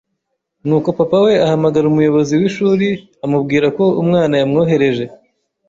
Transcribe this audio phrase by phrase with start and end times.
[0.67, 2.87] nuko Papa we ahamagara umuyobozi w’ishuri
[3.25, 5.05] amubwira ko umwana yamwohereje,